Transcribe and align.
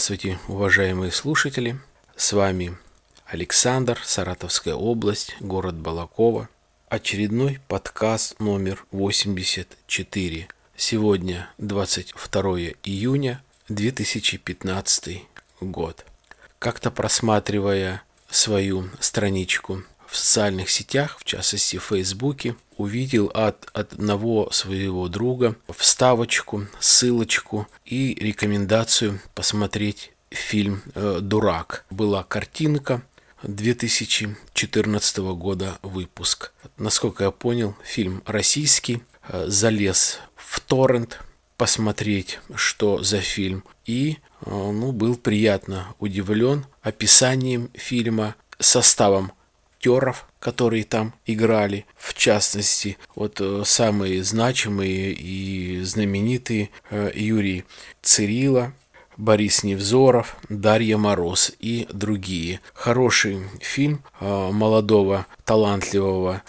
Здравствуйте, 0.00 0.38
уважаемые 0.48 1.12
слушатели. 1.12 1.78
С 2.16 2.32
вами 2.32 2.74
Александр, 3.26 4.00
Саратовская 4.02 4.74
область, 4.74 5.36
город 5.40 5.74
Балакова. 5.74 6.48
Очередной 6.88 7.60
подкаст 7.68 8.40
номер 8.40 8.82
84. 8.92 10.48
Сегодня 10.74 11.50
22 11.58 12.42
июня 12.82 13.44
2015 13.68 15.22
год. 15.60 16.06
Как-то 16.58 16.90
просматривая 16.90 18.02
свою 18.30 18.88
страничку 19.00 19.84
в 20.10 20.16
социальных 20.16 20.70
сетях, 20.70 21.18
в 21.18 21.24
частности 21.24 21.76
в 21.76 21.84
Фейсбуке, 21.84 22.56
увидел 22.76 23.30
от 23.34 23.68
одного 23.72 24.50
своего 24.50 25.08
друга 25.08 25.56
вставочку, 25.68 26.66
ссылочку 26.80 27.68
и 27.84 28.14
рекомендацию 28.14 29.20
посмотреть 29.34 30.12
фильм 30.30 30.82
э, 30.94 31.18
«Дурак». 31.20 31.84
Была 31.90 32.22
картинка 32.24 33.02
2014 33.42 35.18
года 35.18 35.78
выпуск. 35.82 36.52
Насколько 36.76 37.24
я 37.24 37.30
понял, 37.30 37.76
фильм 37.84 38.22
российский. 38.26 39.02
Э, 39.28 39.44
залез 39.46 40.18
в 40.34 40.60
торрент 40.60 41.20
посмотреть, 41.56 42.40
что 42.54 43.02
за 43.02 43.20
фильм. 43.20 43.64
И 43.84 44.18
э, 44.44 44.50
ну, 44.50 44.92
был 44.92 45.16
приятно 45.16 45.94
удивлен 45.98 46.66
описанием 46.82 47.70
фильма, 47.74 48.34
составом 48.58 49.32
актеров, 49.80 50.26
которые 50.38 50.84
там 50.84 51.14
играли. 51.26 51.86
В 51.96 52.12
частности, 52.14 52.98
вот 53.14 53.40
э, 53.40 53.62
самые 53.64 54.22
значимые 54.22 55.12
и 55.12 55.80
знаменитые 55.82 56.68
э, 56.90 57.10
Юрий 57.14 57.64
Цирила, 58.02 58.72
Борис 59.16 59.64
Невзоров, 59.64 60.36
Дарья 60.50 60.98
Мороз 60.98 61.52
и 61.58 61.86
другие. 61.92 62.60
Хороший 62.74 63.40
фильм 63.60 64.02
э, 64.20 64.50
молодого, 64.52 65.26
талантливого 65.44 66.42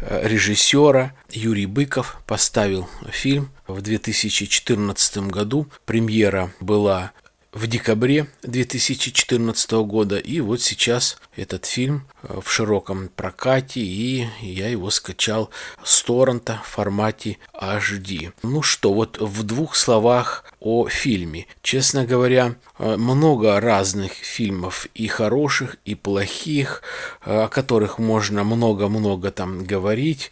режиссера 0.00 1.14
Юрий 1.30 1.66
Быков 1.66 2.18
поставил 2.26 2.88
фильм 3.10 3.50
в 3.66 3.80
2014 3.80 5.18
году. 5.28 5.68
Премьера 5.86 6.52
была 6.60 7.12
в 7.52 7.66
декабре 7.66 8.26
2014 8.42 9.70
года. 9.72 10.18
И 10.18 10.40
вот 10.40 10.60
сейчас 10.60 11.18
этот 11.36 11.66
фильм 11.66 12.06
в 12.22 12.50
широком 12.50 13.08
прокате, 13.14 13.80
и 13.80 14.28
я 14.40 14.68
его 14.68 14.90
скачал 14.90 15.50
с 15.82 16.02
торрента 16.02 16.60
в 16.64 16.68
формате 16.68 17.38
HD. 17.54 18.32
Ну 18.42 18.62
что, 18.62 18.92
вот 18.92 19.18
в 19.18 19.42
двух 19.42 19.76
словах 19.76 20.44
о 20.60 20.88
фильме. 20.88 21.46
Честно 21.62 22.04
говоря, 22.04 22.56
э, 22.78 22.96
много 22.96 23.60
разных 23.60 24.12
фильмов 24.12 24.86
и 24.94 25.06
хороших, 25.06 25.76
и 25.84 25.94
плохих, 25.94 26.82
э, 27.24 27.44
о 27.44 27.48
которых 27.48 27.98
можно 27.98 28.44
много-много 28.44 29.30
там 29.30 29.64
говорить, 29.64 30.30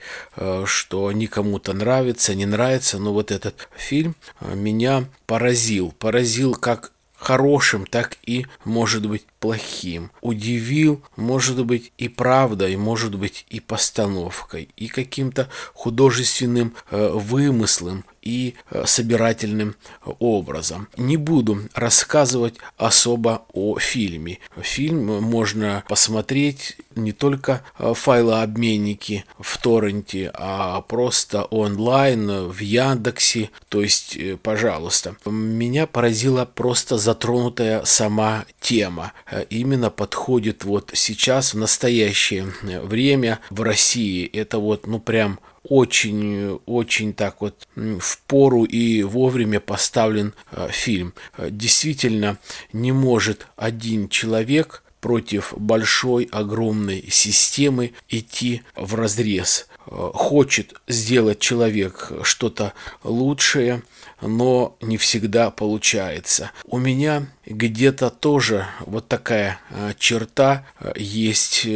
что 0.65 1.07
они 1.09 1.27
кому-то 1.27 1.73
нравится, 1.73 2.35
не 2.35 2.47
нравится, 2.47 2.99
но 2.99 3.13
вот 3.13 3.31
этот 3.31 3.69
фильм 3.77 4.15
меня 4.41 5.05
поразил. 5.27 5.93
Поразил 5.99 6.55
как 6.55 6.93
хорошим, 7.19 7.85
так 7.85 8.17
и, 8.25 8.47
может 8.65 9.07
быть, 9.07 9.27
плохим. 9.41 10.11
Удивил, 10.21 11.03
может 11.17 11.65
быть, 11.65 11.93
и 11.99 12.09
правдой, 12.09 12.77
может 12.77 13.15
быть, 13.17 13.45
и 13.51 13.61
постановкой, 13.61 14.69
и 14.77 14.89
каким-то 14.89 15.49
художественным 15.75 16.75
э, 16.91 17.11
вымыслом, 17.13 18.05
и 18.29 18.55
э, 18.71 18.85
собирательным 18.85 19.77
образом. 20.19 20.89
Не 20.99 21.17
буду 21.17 21.63
рассказывать 21.75 22.57
особо 22.77 23.43
о 23.55 23.79
фильме. 23.79 24.39
Фильм 24.61 25.23
можно 25.23 25.83
посмотреть 25.89 26.77
не 26.95 27.13
только 27.13 27.63
в 27.79 27.95
файлообменнике 27.95 29.25
в 29.39 29.57
торренте, 29.59 30.31
а 30.35 30.83
просто 30.83 31.45
онлайн 31.45 32.49
в 32.49 32.59
Яндексе. 32.61 33.51
То 33.71 33.81
есть, 33.81 34.17
э, 34.17 34.37
пожалуйста. 34.37 35.17
Меня 35.25 35.87
поразила 35.87 36.45
просто 36.45 36.99
затронутая 36.99 37.85
сама 37.87 38.45
тема. 38.61 39.13
Э, 39.31 39.45
именно 39.49 39.89
подходит 39.89 40.65
вот 40.65 40.91
сейчас, 40.93 41.55
в 41.55 41.59
настоящее 41.59 42.53
время 42.63 43.39
в 43.49 43.63
России. 43.63 44.27
Это 44.27 44.59
вот, 44.59 44.87
ну, 44.87 44.99
прям 45.01 45.39
очень-очень 45.63 47.13
так 47.13 47.41
вот 47.41 47.69
в 47.75 48.21
пору 48.27 48.65
и 48.65 49.03
вовремя 49.03 49.61
поставлен 49.61 50.35
э, 50.53 50.69
фильм. 50.71 51.15
Э, 51.37 51.49
действительно, 51.51 52.39
не 52.73 52.93
может 52.93 53.47
один 53.57 54.09
человек 54.09 54.83
против 55.01 55.55
большой, 55.57 56.29
огромной 56.31 57.09
системы 57.11 57.93
идти 58.09 58.63
в 58.75 58.95
разрез. 58.95 59.69
Э, 59.91 60.11
хочет 60.13 60.75
сделать 60.87 61.39
человек 61.39 62.13
что-то 62.23 62.73
лучшее, 63.05 63.83
но 64.21 64.77
не 64.81 64.97
всегда 64.97 65.51
получается. 65.51 66.51
У 66.65 66.79
меня 66.79 67.27
где-то 67.47 68.11
тоже 68.11 68.67
вот 68.81 69.09
такая 69.09 69.61
э, 69.71 69.93
черта 69.99 70.67
э, 70.81 70.93
есть 70.97 71.67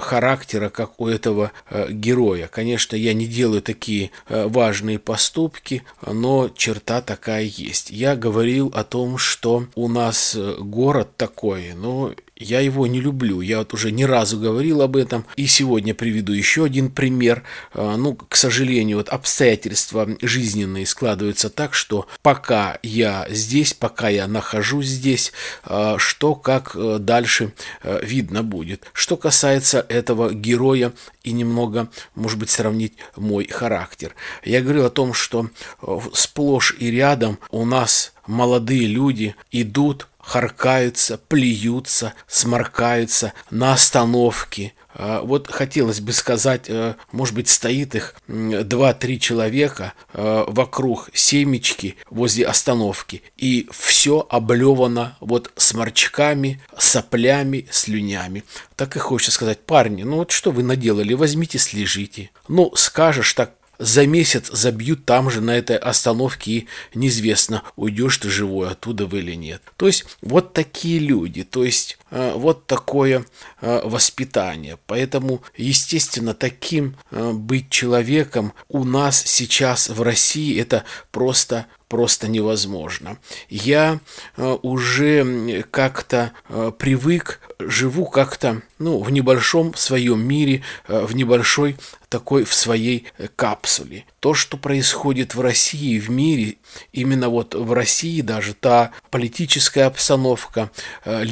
характера, 0.00 0.68
как 0.68 1.00
у 1.00 1.06
этого 1.06 1.52
героя. 1.90 2.48
Конечно, 2.48 2.96
я 2.96 3.14
не 3.14 3.26
делаю 3.26 3.62
такие 3.62 4.10
важные 4.28 4.98
поступки, 4.98 5.84
но 6.04 6.48
черта 6.48 7.02
такая 7.02 7.44
есть. 7.44 7.90
Я 7.90 8.16
говорил 8.16 8.72
о 8.74 8.84
том, 8.84 9.18
что 9.18 9.66
у 9.74 9.88
нас 9.88 10.36
город 10.58 11.16
такой, 11.16 11.72
но 11.74 12.12
я 12.36 12.60
его 12.60 12.86
не 12.86 13.00
люблю. 13.00 13.40
Я 13.40 13.58
вот 13.58 13.74
уже 13.74 13.92
ни 13.92 14.02
разу 14.02 14.38
говорил 14.38 14.82
об 14.82 14.96
этом. 14.96 15.24
И 15.36 15.46
сегодня 15.46 15.94
приведу 15.94 16.32
еще 16.32 16.64
один 16.64 16.90
пример. 16.90 17.44
А, 17.72 17.96
ну, 17.96 18.14
к 18.14 18.36
сожалению, 18.36 18.98
вот 18.98 19.08
обстоятельства 19.08 20.08
жизненные 20.20 20.86
складываются 20.86 21.48
так, 21.48 21.74
что 21.74 22.06
пока 22.22 22.78
я 22.82 23.26
здесь, 23.30 23.72
пока 23.72 24.08
я 24.08 24.26
нахожусь 24.26 24.86
здесь, 24.86 25.32
а, 25.62 25.96
что 25.98 26.34
как 26.34 26.72
э, 26.74 26.98
дальше 26.98 27.52
э, 27.82 28.00
видно 28.02 28.42
будет. 28.42 28.84
Что 28.92 29.16
касается 29.16 29.84
этого 29.88 30.32
героя 30.34 30.92
и 31.22 31.32
немного, 31.32 31.88
может 32.14 32.38
быть, 32.38 32.50
сравнить 32.50 32.94
мой 33.16 33.46
характер. 33.46 34.14
Я 34.44 34.60
говорил 34.60 34.86
о 34.86 34.90
том, 34.90 35.14
что 35.14 35.50
э, 35.82 35.98
сплошь 36.12 36.74
и 36.78 36.90
рядом 36.90 37.38
у 37.50 37.64
нас 37.64 38.12
молодые 38.26 38.86
люди 38.86 39.34
идут 39.52 40.08
харкаются, 40.24 41.18
плюются, 41.18 42.14
сморкаются 42.26 43.32
на 43.50 43.74
остановке. 43.74 44.72
А, 44.96 45.22
вот 45.22 45.50
хотелось 45.50 46.00
бы 46.00 46.12
сказать, 46.12 46.66
э, 46.68 46.94
может 47.10 47.34
быть, 47.34 47.48
стоит 47.48 47.94
их 47.94 48.14
два-три 48.28 49.18
человека 49.20 49.92
э, 50.12 50.44
вокруг 50.46 51.10
семечки 51.12 51.96
возле 52.10 52.46
остановки, 52.46 53.22
и 53.36 53.68
все 53.72 54.26
облевано 54.30 55.16
вот 55.20 55.50
сморчками, 55.56 56.62
соплями, 56.78 57.66
слюнями. 57.70 58.44
Так 58.76 58.96
и 58.96 59.00
хочется 59.00 59.32
сказать, 59.32 59.60
парни, 59.60 60.04
ну 60.04 60.16
вот 60.18 60.30
что 60.30 60.52
вы 60.52 60.62
наделали, 60.62 61.14
возьмите, 61.14 61.58
слежите. 61.58 62.30
Ну, 62.48 62.72
скажешь 62.76 63.32
так 63.34 63.54
за 63.78 64.06
месяц 64.06 64.50
забьют 64.52 65.04
там 65.04 65.30
же, 65.30 65.40
на 65.40 65.56
этой 65.56 65.76
остановке, 65.76 66.52
и 66.52 66.68
неизвестно, 66.94 67.62
уйдешь 67.76 68.18
ты 68.18 68.30
живой 68.30 68.70
оттуда 68.70 69.06
вы 69.06 69.18
или 69.18 69.34
нет. 69.34 69.62
То 69.76 69.86
есть 69.86 70.04
вот 70.22 70.52
такие 70.52 70.98
люди, 70.98 71.44
то 71.44 71.64
есть 71.64 71.98
вот 72.34 72.66
такое 72.66 73.24
э, 73.60 73.80
воспитание. 73.84 74.78
Поэтому, 74.86 75.42
естественно, 75.56 76.32
таким 76.32 76.96
э, 77.10 77.32
быть 77.32 77.70
человеком 77.70 78.52
у 78.68 78.84
нас 78.84 79.20
сейчас 79.20 79.88
в 79.88 80.00
России 80.00 80.60
это 80.60 80.84
просто 81.10 81.66
просто 81.88 82.26
невозможно. 82.26 83.18
Я 83.48 84.00
уже 84.36 85.64
как-то 85.70 86.32
привык, 86.78 87.40
живу 87.60 88.06
как-то 88.06 88.62
ну, 88.80 89.00
в 89.00 89.12
небольшом 89.12 89.74
своем 89.74 90.26
мире, 90.26 90.62
в 90.88 91.14
небольшой 91.14 91.76
такой 92.14 92.44
в 92.44 92.54
своей 92.54 93.08
э, 93.18 93.26
капсуле. 93.34 94.04
То, 94.20 94.34
что 94.34 94.56
происходит 94.56 95.34
в 95.34 95.40
России, 95.40 95.98
в 95.98 96.10
мире, 96.10 96.58
именно 96.92 97.28
вот 97.28 97.56
в 97.56 97.72
России 97.72 98.20
даже 98.20 98.54
та 98.54 98.92
политическая 99.10 99.82
обстановка, 99.82 100.70
э, 101.04 101.24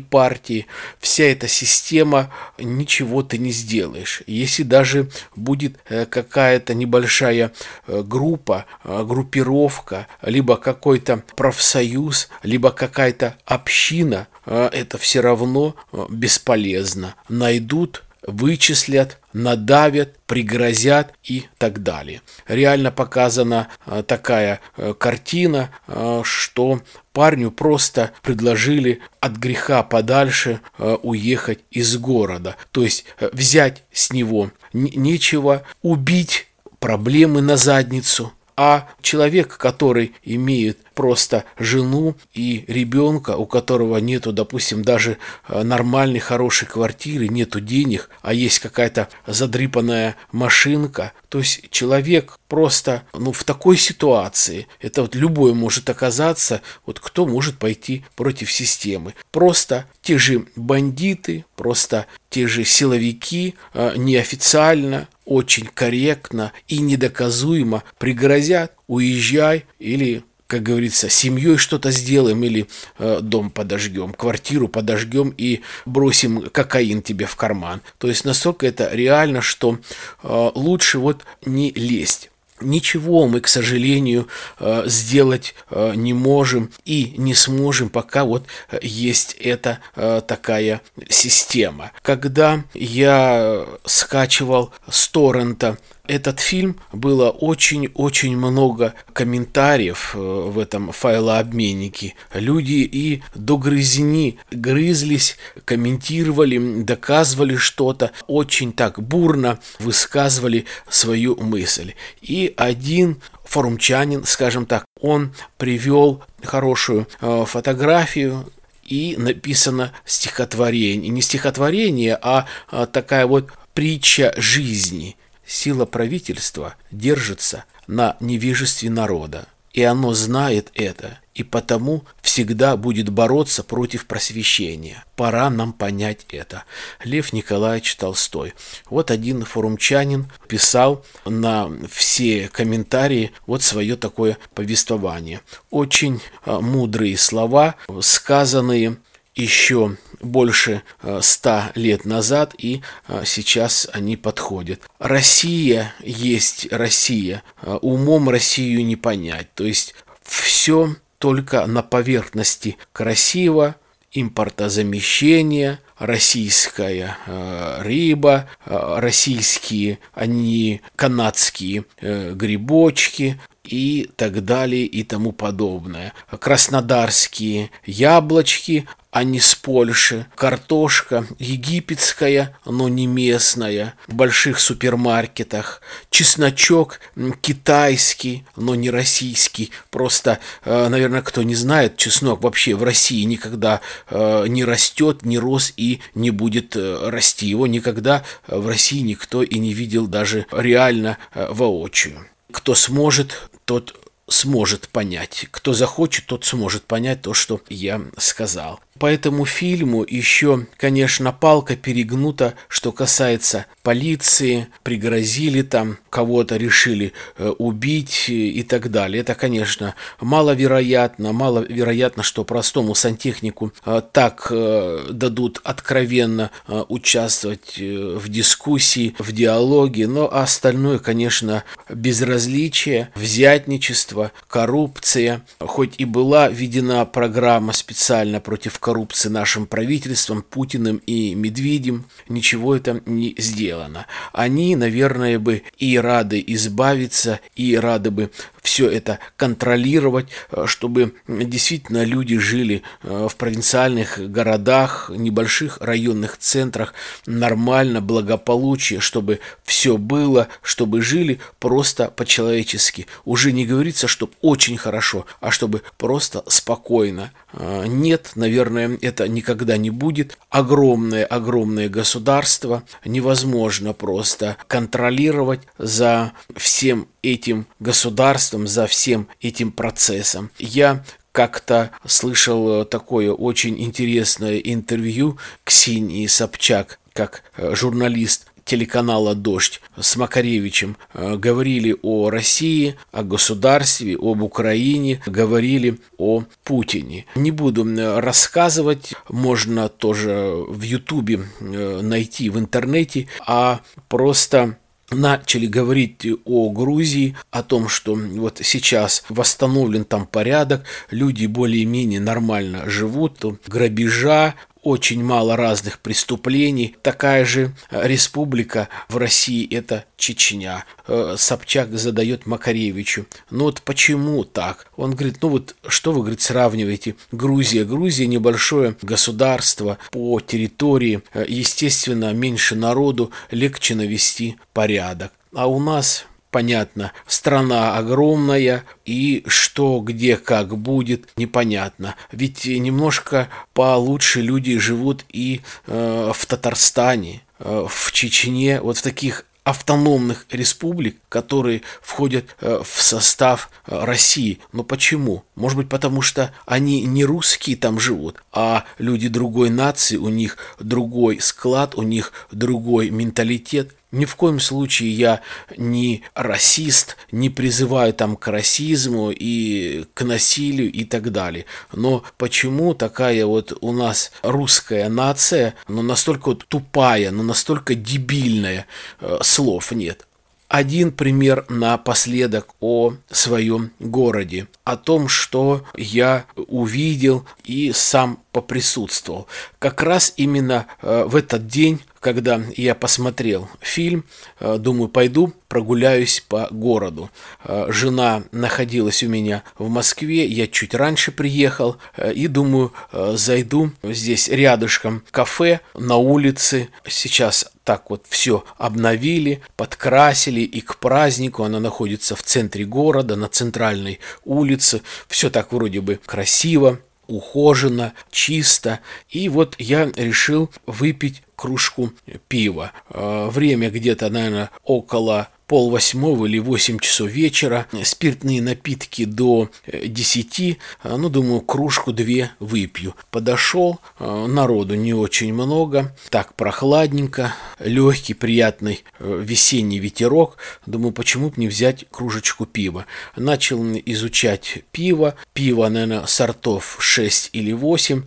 партии, 0.00 0.66
вся 0.98 1.24
эта 1.24 1.48
система, 1.48 2.30
ничего 2.58 3.22
ты 3.22 3.38
не 3.38 3.50
сделаешь. 3.50 4.22
Если 4.26 4.62
даже 4.62 5.10
будет 5.36 5.76
э, 5.88 6.06
какая-то 6.06 6.74
небольшая 6.74 7.52
группа, 7.86 8.66
группировка, 8.84 10.06
либо 10.22 10.56
какой-то 10.56 11.22
профсоюз, 11.36 12.28
либо 12.42 12.70
какая-то 12.70 13.36
община, 13.44 14.28
это 14.46 14.98
все 14.98 15.20
равно 15.20 15.74
бесполезно. 16.08 17.14
Найдут 17.28 18.02
вычислят, 18.26 19.18
надавят, 19.32 20.16
пригрозят 20.26 21.14
и 21.24 21.46
так 21.58 21.82
далее. 21.82 22.22
Реально 22.46 22.90
показана 22.90 23.68
э, 23.86 24.02
такая 24.06 24.60
э, 24.76 24.94
картина, 24.94 25.70
э, 25.86 26.22
что 26.24 26.80
парню 27.12 27.50
просто 27.50 28.12
предложили 28.22 29.00
от 29.20 29.32
греха 29.36 29.82
подальше 29.82 30.60
уехать 30.78 31.60
из 31.70 31.96
города. 31.96 32.56
То 32.70 32.82
есть 32.82 33.04
взять 33.20 33.84
с 33.92 34.12
него 34.12 34.50
нечего, 34.72 35.62
убить 35.82 36.48
проблемы 36.78 37.40
на 37.40 37.56
задницу– 37.56 38.32
а 38.62 38.90
человек, 39.00 39.56
который 39.56 40.12
имеет 40.22 40.84
просто 40.92 41.44
жену 41.58 42.14
и 42.34 42.66
ребенка, 42.68 43.38
у 43.38 43.46
которого 43.46 43.96
нету, 43.96 44.34
допустим, 44.34 44.82
даже 44.82 45.16
э, 45.48 45.62
нормальной, 45.62 46.18
хорошей 46.18 46.68
квартиры, 46.68 47.28
нету 47.28 47.60
денег, 47.60 48.10
а 48.20 48.34
есть 48.34 48.58
какая-то 48.58 49.08
задрипанная 49.26 50.16
машинка, 50.30 51.14
то 51.30 51.38
есть 51.38 51.70
человек 51.70 52.38
просто, 52.48 53.04
ну, 53.14 53.32
в 53.32 53.44
такой 53.44 53.78
ситуации, 53.78 54.66
это 54.78 55.00
вот 55.00 55.14
любой 55.14 55.54
может 55.54 55.88
оказаться, 55.88 56.60
вот 56.84 57.00
кто 57.00 57.24
может 57.24 57.56
пойти 57.56 58.04
против 58.14 58.52
системы. 58.52 59.14
Просто 59.30 59.86
те 60.02 60.18
же 60.18 60.44
бандиты, 60.54 61.46
просто 61.56 62.04
те 62.30 62.46
же 62.46 62.64
силовики 62.64 63.54
э, 63.74 63.94
неофициально 63.96 65.08
очень 65.24 65.66
корректно 65.66 66.52
и 66.68 66.78
недоказуемо 66.78 67.82
пригрозят, 67.98 68.72
уезжай 68.86 69.66
или 69.78 70.24
как 70.50 70.64
говорится, 70.64 71.08
семьей 71.08 71.58
что-то 71.58 71.92
сделаем 71.92 72.42
или 72.42 72.66
э, 72.98 73.20
дом 73.22 73.50
подожгем, 73.50 74.12
квартиру 74.12 74.66
подожгем 74.66 75.32
и 75.38 75.60
бросим 75.86 76.50
кокаин 76.50 77.02
тебе 77.02 77.26
в 77.26 77.36
карман. 77.36 77.82
То 77.98 78.08
есть 78.08 78.24
настолько 78.24 78.66
это 78.66 78.90
реально, 78.92 79.42
что 79.42 79.78
э, 80.24 80.50
лучше 80.56 80.98
вот 80.98 81.24
не 81.46 81.70
лезть. 81.70 82.29
Ничего 82.60 83.26
мы, 83.26 83.40
к 83.40 83.48
сожалению, 83.48 84.28
э, 84.58 84.84
сделать 84.86 85.54
э, 85.70 85.92
не 85.94 86.12
можем 86.12 86.70
и 86.84 87.14
не 87.16 87.34
сможем, 87.34 87.88
пока 87.88 88.24
вот 88.24 88.46
э, 88.70 88.78
есть 88.82 89.36
эта 89.40 89.78
такая 89.94 90.80
система. 91.08 91.92
Когда 92.02 92.64
я 92.74 93.66
скачивал 93.84 94.72
с 94.88 95.08
торрента 95.08 95.78
этот 96.10 96.40
фильм 96.40 96.76
было 96.92 97.30
очень-очень 97.30 98.36
много 98.36 98.94
комментариев 99.12 100.12
в 100.14 100.58
этом 100.58 100.90
файлообменнике. 100.90 102.14
Люди 102.34 102.82
и 102.82 103.22
до 103.36 103.56
грызни 103.56 104.36
грызлись, 104.50 105.36
комментировали, 105.64 106.82
доказывали 106.82 107.54
что-то, 107.54 108.10
очень 108.26 108.72
так 108.72 109.00
бурно 109.00 109.60
высказывали 109.78 110.66
свою 110.88 111.36
мысль. 111.36 111.94
И 112.20 112.52
один 112.56 113.22
форумчанин, 113.44 114.24
скажем 114.24 114.66
так, 114.66 114.86
он 115.00 115.32
привел 115.58 116.24
хорошую 116.42 117.06
э, 117.20 117.44
фотографию 117.46 118.50
и 118.84 119.14
написано 119.16 119.92
стихотворение. 120.04 121.08
Не 121.08 121.22
стихотворение, 121.22 122.18
а, 122.20 122.46
а 122.68 122.86
такая 122.86 123.28
вот 123.28 123.50
притча 123.74 124.34
жизни. 124.36 125.16
Сила 125.50 125.84
правительства 125.84 126.76
держится 126.92 127.64
на 127.88 128.16
невежестве 128.20 128.88
народа. 128.88 129.48
И 129.72 129.82
оно 129.82 130.14
знает 130.14 130.70
это, 130.74 131.18
и 131.34 131.42
потому 131.42 132.04
всегда 132.22 132.76
будет 132.76 133.08
бороться 133.08 133.64
против 133.64 134.06
просвещения. 134.06 135.04
Пора 135.16 135.50
нам 135.50 135.72
понять 135.72 136.24
это. 136.28 136.62
Лев 137.02 137.32
Николаевич 137.32 137.96
Толстой. 137.96 138.54
Вот 138.88 139.10
один 139.10 139.44
форумчанин 139.44 140.30
писал 140.46 141.04
на 141.24 141.68
все 141.90 142.48
комментарии 142.48 143.32
вот 143.48 143.64
свое 143.64 143.96
такое 143.96 144.38
повествование. 144.54 145.40
Очень 145.70 146.20
а, 146.44 146.60
мудрые 146.60 147.18
слова, 147.18 147.74
сказанные 148.00 148.98
еще 149.34 149.96
больше 150.20 150.82
э, 151.02 151.20
ста 151.22 151.72
лет 151.74 152.04
назад, 152.04 152.54
и 152.58 152.82
э, 153.08 153.22
сейчас 153.24 153.88
они 153.92 154.16
подходят. 154.16 154.82
Россия 154.98 155.94
есть 156.00 156.70
Россия. 156.72 157.42
Э, 157.62 157.78
умом 157.80 158.28
Россию 158.28 158.84
не 158.84 158.96
понять. 158.96 159.52
То 159.54 159.64
есть 159.64 159.94
все 160.22 160.96
только 161.18 161.66
на 161.66 161.82
поверхности 161.82 162.76
красиво, 162.92 163.76
импортозамещение, 164.12 165.78
российская 165.98 167.16
э, 167.26 167.82
рыба, 167.82 168.48
э, 168.66 168.94
российские, 168.98 169.98
они 170.14 170.80
канадские 170.96 171.84
э, 172.00 172.32
грибочки, 172.34 173.40
и 173.70 174.10
так 174.16 174.44
далее 174.44 174.84
и 174.84 175.04
тому 175.04 175.32
подобное. 175.32 176.12
Краснодарские 176.38 177.70
яблочки, 177.86 178.88
а 179.10 179.24
не 179.24 179.40
с 179.40 179.54
Польши. 179.54 180.26
Картошка 180.36 181.26
египетская, 181.38 182.56
но 182.64 182.88
не 182.88 183.06
местная, 183.06 183.94
в 184.06 184.14
больших 184.14 184.60
супермаркетах. 184.60 185.82
Чесночок 186.10 187.00
китайский, 187.40 188.44
но 188.56 188.74
не 188.74 188.90
российский. 188.90 189.70
Просто, 189.90 190.38
э, 190.64 190.88
наверное, 190.88 191.22
кто 191.22 191.42
не 191.42 191.54
знает, 191.54 191.96
чеснок 191.96 192.42
вообще 192.42 192.74
в 192.74 192.84
России 192.84 193.22
никогда 193.24 193.80
э, 194.08 194.46
не 194.48 194.64
растет, 194.64 195.24
не 195.24 195.38
рос 195.38 195.72
и 195.76 196.00
не 196.14 196.30
будет 196.30 196.76
э, 196.76 197.08
расти. 197.08 197.46
Его 197.46 197.66
никогда 197.66 198.22
в 198.46 198.66
России 198.68 199.00
никто 199.00 199.42
и 199.42 199.58
не 199.58 199.72
видел 199.74 200.06
даже 200.06 200.46
реально 200.52 201.18
воочию. 201.34 202.26
Кто 202.52 202.74
сможет, 202.74 203.50
тот 203.64 203.96
сможет 204.28 204.88
понять. 204.88 205.46
Кто 205.50 205.72
захочет, 205.72 206.26
тот 206.26 206.44
сможет 206.44 206.84
понять 206.84 207.22
то, 207.22 207.34
что 207.34 207.60
я 207.68 208.00
сказал. 208.16 208.80
По 209.00 209.06
этому 209.06 209.46
фильму 209.46 210.04
еще, 210.06 210.66
конечно, 210.76 211.32
палка 211.32 211.74
перегнута, 211.74 212.52
что 212.68 212.92
касается 212.92 213.64
полиции, 213.82 214.66
пригрозили 214.82 215.62
там, 215.62 215.96
кого-то 216.10 216.56
решили 216.56 217.14
э, 217.38 217.48
убить 217.56 218.28
и 218.28 218.62
так 218.62 218.90
далее. 218.90 219.22
Это, 219.22 219.34
конечно, 219.34 219.94
маловероятно. 220.20 221.32
Маловероятно, 221.32 222.22
что 222.22 222.44
простому 222.44 222.94
сантехнику 222.94 223.72
э, 223.86 224.02
так 224.12 224.48
э, 224.50 225.06
дадут 225.10 225.62
откровенно 225.64 226.50
участвовать 226.88 227.78
в 227.78 228.28
дискуссии, 228.28 229.14
в 229.18 229.32
диалоге. 229.32 230.08
Но 230.08 230.30
остальное, 230.30 230.98
конечно, 230.98 231.64
безразличие, 231.88 233.08
взятничество, 233.14 234.32
коррупция. 234.46 235.42
Хоть 235.58 235.94
и 235.96 236.04
была 236.04 236.48
введена 236.48 237.06
программа 237.06 237.72
специально 237.72 238.40
против 238.40 238.78
коррупции, 238.78 238.89
коррупции 238.90 239.28
нашим 239.28 239.66
правительством, 239.66 240.42
Путиным 240.42 241.00
и 241.06 241.32
Медведем, 241.36 242.06
ничего 242.28 242.74
это 242.74 243.00
не 243.06 243.36
сделано. 243.38 244.06
Они, 244.32 244.74
наверное, 244.74 245.38
бы 245.38 245.62
и 245.78 245.96
рады 245.96 246.42
избавиться, 246.44 247.38
и 247.54 247.76
рады 247.76 248.10
бы 248.10 248.30
все 248.70 248.88
это 248.88 249.18
контролировать, 249.36 250.28
э, 250.52 250.66
чтобы 250.66 251.14
действительно 251.26 252.04
люди 252.04 252.38
жили 252.38 252.84
э, 253.02 253.26
в 253.28 253.34
провинциальных 253.34 254.30
городах, 254.30 255.10
небольших 255.12 255.78
районных 255.80 256.36
центрах 256.38 256.94
нормально, 257.26 258.00
благополучие, 258.00 259.00
чтобы 259.00 259.40
все 259.64 259.96
было, 259.96 260.46
чтобы 260.62 261.02
жили 261.02 261.40
просто 261.58 262.12
по-человечески. 262.12 263.08
Уже 263.24 263.50
не 263.50 263.66
говорится, 263.66 264.06
чтобы 264.06 264.34
очень 264.40 264.76
хорошо, 264.76 265.26
а 265.40 265.50
чтобы 265.50 265.82
просто 265.98 266.44
спокойно. 266.46 267.32
Э, 267.52 267.86
нет, 267.88 268.30
наверное, 268.36 268.96
это 269.02 269.26
никогда 269.26 269.78
не 269.78 269.90
будет. 269.90 270.38
Огромное-огромное 270.48 271.88
государство 271.88 272.84
невозможно 273.04 273.94
просто 273.94 274.58
контролировать 274.68 275.62
за 275.76 276.34
всем 276.54 277.08
этим 277.22 277.66
государством, 277.78 278.66
за 278.66 278.86
всем 278.86 279.28
этим 279.40 279.72
процессом. 279.72 280.50
Я 280.58 281.04
как-то 281.32 281.90
слышал 282.06 282.84
такое 282.84 283.32
очень 283.32 283.80
интересное 283.80 284.58
интервью 284.58 285.38
Ксении 285.64 286.26
Собчак, 286.26 286.98
как 287.12 287.42
э, 287.56 287.74
журналист 287.74 288.46
телеканала 288.64 289.34
«Дождь» 289.34 289.80
с 289.98 290.16
Макаревичем 290.16 290.96
э, 291.12 291.36
говорили 291.36 291.96
о 292.02 292.30
России, 292.30 292.96
о 293.10 293.22
государстве, 293.22 294.16
об 294.16 294.42
Украине, 294.42 295.20
говорили 295.26 295.98
о 296.18 296.44
Путине. 296.62 297.26
Не 297.34 297.50
буду 297.50 297.84
рассказывать, 298.20 299.14
можно 299.28 299.88
тоже 299.88 300.54
в 300.68 300.82
Ютубе 300.82 301.40
э, 301.60 302.00
найти 302.02 302.48
в 302.48 302.58
интернете, 302.58 303.26
а 303.46 303.80
просто 304.08 304.76
начали 305.10 305.66
говорить 305.66 306.26
о 306.44 306.70
Грузии, 306.70 307.36
о 307.50 307.62
том, 307.62 307.88
что 307.88 308.14
вот 308.14 308.60
сейчас 308.62 309.24
восстановлен 309.28 310.04
там 310.04 310.26
порядок, 310.26 310.84
люди 311.10 311.46
более-менее 311.46 312.20
нормально 312.20 312.88
живут, 312.88 313.44
грабежа, 313.66 314.54
очень 314.82 315.22
мало 315.22 315.56
разных 315.56 315.98
преступлений. 315.98 316.96
Такая 317.02 317.44
же 317.44 317.74
республика 317.90 318.88
в 319.08 319.16
России– 319.16 319.68
это 319.74 320.04
Чечня. 320.16 320.84
Э, 321.06 321.34
Собчак 321.38 321.96
задает 321.98 322.46
Макаревичу. 322.46 323.26
Ну 323.50 323.64
вот 323.64 323.82
почему 323.82 324.44
так? 324.44 324.86
Он 324.96 325.14
говорит, 325.14 325.38
ну 325.42 325.48
вот 325.48 325.74
что 325.88 326.12
вы, 326.12 326.20
говорит, 326.20 326.40
сравниваете? 326.40 327.16
Грузия. 327.32 327.84
Грузия 327.84 328.26
небольшое 328.26 328.96
государство 329.02 329.98
по 330.10 330.40
территории. 330.40 331.22
Э, 331.32 331.44
естественно, 331.48 332.32
меньше 332.32 332.74
народу, 332.74 333.30
легче 333.50 333.94
навести 333.94 334.56
порядок. 334.72 335.32
А 335.54 335.66
у 335.66 335.80
нас 335.80 336.26
понятно, 336.50 337.12
страна 337.26 337.96
огромная, 337.96 338.84
и 339.04 339.42
что, 339.46 340.00
где, 340.00 340.36
как 340.36 340.76
будет, 340.76 341.28
непонятно. 341.36 342.16
Ведь 342.32 342.64
немножко 342.64 343.48
получше 343.74 344.40
люди 344.40 344.78
живут 344.78 345.24
и 345.30 345.60
э, 345.86 346.32
в 346.34 346.46
Татарстане, 346.46 347.42
э, 347.58 347.86
в 347.88 348.12
Чечне, 348.12 348.80
вот 348.80 348.98
в 348.98 349.02
таких 349.02 349.44
автономных 349.64 350.46
республик, 350.50 351.18
которые 351.28 351.82
входят 352.00 352.56
э, 352.60 352.82
в 352.82 353.02
состав 353.02 353.70
э, 353.86 354.04
России. 354.04 354.58
Но 354.72 354.82
почему? 354.82 355.44
Может 355.54 355.78
быть, 355.78 355.88
потому 355.88 356.22
что 356.22 356.52
они 356.66 357.02
не 357.02 357.24
русские 357.24 357.76
там 357.76 358.00
живут, 358.00 358.42
а 358.52 358.84
люди 358.98 359.28
другой 359.28 359.70
нации, 359.70 360.16
у 360.16 360.28
них 360.28 360.56
другой 360.78 361.40
склад, 361.40 361.94
у 361.94 362.02
них 362.02 362.32
другой 362.50 363.10
менталитет. 363.10 363.94
Ни 364.12 364.24
в 364.24 364.34
коем 364.34 364.58
случае 364.58 365.12
я 365.12 365.40
не 365.76 366.22
расист, 366.34 367.16
не 367.30 367.48
призываю 367.48 368.12
там 368.12 368.36
к 368.36 368.48
расизму 368.48 369.30
и 369.30 370.04
к 370.14 370.24
насилию 370.24 370.90
и 370.90 371.04
так 371.04 371.30
далее. 371.30 371.66
Но 371.92 372.24
почему 372.36 372.94
такая 372.94 373.46
вот 373.46 373.72
у 373.80 373.92
нас 373.92 374.32
русская 374.42 375.08
нация, 375.08 375.74
но 375.86 376.02
настолько 376.02 376.54
тупая, 376.54 377.30
но 377.30 377.44
настолько 377.44 377.94
дебильная, 377.94 378.86
э, 379.20 379.38
слов 379.42 379.92
нет. 379.92 380.26
Один 380.66 381.10
пример 381.10 381.66
напоследок 381.68 382.74
о 382.78 383.14
своем 383.28 383.90
городе, 383.98 384.68
о 384.84 384.96
том, 384.96 385.28
что 385.28 385.84
я 385.96 386.46
увидел 386.54 387.44
и 387.64 387.90
сам 387.92 388.38
поприсутствовал. 388.52 389.48
Как 389.80 390.00
раз 390.00 390.32
именно 390.36 390.86
э, 391.02 391.24
в 391.26 391.34
этот 391.34 391.66
день 391.66 392.00
когда 392.20 392.60
я 392.76 392.94
посмотрел 392.94 393.68
фильм, 393.80 394.24
э, 394.60 394.76
думаю, 394.78 395.08
пойду 395.08 395.52
прогуляюсь 395.68 396.44
по 396.46 396.68
городу. 396.70 397.30
Э, 397.64 397.86
жена 397.88 398.44
находилась 398.52 399.22
у 399.22 399.28
меня 399.28 399.62
в 399.78 399.88
Москве, 399.88 400.46
я 400.46 400.66
чуть 400.66 400.94
раньше 400.94 401.32
приехал 401.32 401.96
э, 402.16 402.32
и 402.34 402.46
думаю, 402.46 402.92
зайду 403.12 403.92
здесь 404.02 404.48
рядышком 404.48 405.24
кафе 405.30 405.80
на 405.94 406.16
улице. 406.16 406.88
Сейчас 407.08 407.70
так 407.84 408.10
вот 408.10 408.26
все 408.28 408.64
обновили, 408.76 409.62
подкрасили 409.76 410.60
и 410.60 410.80
к 410.82 410.98
празднику 410.98 411.64
она 411.64 411.80
находится 411.80 412.36
в 412.36 412.42
центре 412.42 412.84
города, 412.84 413.36
на 413.36 413.48
центральной 413.48 414.20
улице. 414.44 415.00
Все 415.26 415.48
так 415.48 415.72
вроде 415.72 416.00
бы 416.00 416.20
красиво 416.26 416.98
ухоженно, 417.30 418.12
чисто. 418.30 419.00
И 419.28 419.48
вот 419.48 419.76
я 419.78 420.10
решил 420.16 420.70
выпить 420.86 421.42
кружку 421.56 422.12
пива. 422.48 422.92
Э, 423.10 423.48
время 423.50 423.90
где-то, 423.90 424.30
наверное, 424.30 424.70
около 424.84 425.48
пол 425.70 425.90
восьмого 425.90 426.46
или 426.46 426.58
восемь 426.58 426.98
часов 426.98 427.30
вечера, 427.30 427.86
спиртные 428.04 428.60
напитки 428.60 429.24
до 429.24 429.70
э, 429.86 430.06
десяти, 430.06 430.78
э, 431.02 431.16
ну, 431.16 431.28
думаю, 431.28 431.60
кружку-две 431.60 432.50
выпью. 432.58 433.14
Подошел, 433.30 434.00
народу 434.18 434.96
не 434.96 435.14
очень 435.14 435.54
много, 435.54 436.14
так 436.28 436.54
прохладненько, 436.54 437.54
легкий, 437.78 438.34
приятный 438.34 439.04
весенний 439.18 439.98
ветерок. 439.98 440.56
Думаю, 440.86 441.12
почему 441.12 441.50
бы 441.50 441.54
не 441.56 441.68
взять 441.68 442.04
кружечку 442.10 442.66
пива. 442.66 443.06
Начал 443.36 443.80
изучать 444.04 444.82
пиво, 444.90 445.36
пиво, 445.52 445.88
наверное, 445.88 446.26
сортов 446.26 446.96
6 446.98 447.50
или 447.52 447.72
8. 447.72 448.24